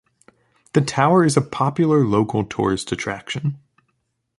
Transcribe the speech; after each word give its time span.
The 0.73 0.81
tower 0.81 1.23
is 1.23 1.37
a 1.37 1.41
popular 1.43 2.03
local 2.03 2.43
tourist 2.43 2.91
attraction. 2.91 3.59